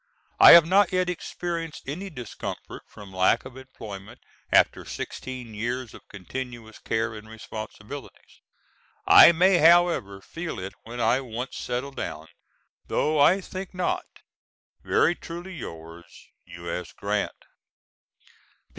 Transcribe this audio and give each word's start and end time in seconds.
I 0.39 0.53
have 0.53 0.65
not 0.65 0.91
yet 0.91 1.11
experienced 1.11 1.87
any 1.87 2.09
discomfort 2.09 2.81
from 2.87 3.13
lack 3.13 3.45
of 3.45 3.55
employment 3.55 4.19
after 4.51 4.83
sixteen 4.83 5.53
years 5.53 5.93
of 5.93 6.07
continuous 6.09 6.79
care 6.79 7.13
and 7.13 7.29
responsibilities. 7.29 8.41
I 9.05 9.31
may 9.31 9.59
however 9.59 10.19
feel 10.19 10.57
it 10.57 10.73
when 10.85 10.99
I 10.99 11.21
once 11.21 11.55
settle 11.55 11.91
down, 11.91 12.29
though 12.87 13.19
I 13.19 13.41
think 13.41 13.75
not. 13.75 14.07
Very 14.83 15.13
truly 15.13 15.53
yours, 15.55 16.29
U.S. 16.45 16.93
GRANT. 16.93 17.45